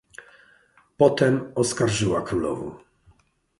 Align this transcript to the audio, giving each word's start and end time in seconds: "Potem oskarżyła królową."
"Potem 0.97 1.51
oskarżyła 1.55 2.21
królową." 2.21 2.73